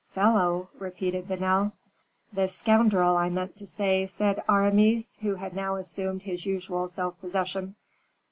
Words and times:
"Fellow!" 0.15 0.67
repeated 0.79 1.27
Vanel. 1.27 1.73
"The 2.33 2.47
scoundrel, 2.47 3.15
I 3.17 3.29
meant 3.29 3.55
to 3.57 3.67
say," 3.67 4.09
added 4.19 4.41
Aramis, 4.49 5.19
who 5.21 5.35
had 5.35 5.53
now 5.55 5.75
resumed 5.75 6.23
his 6.23 6.43
usual 6.43 6.87
self 6.87 7.21
possession. 7.21 7.75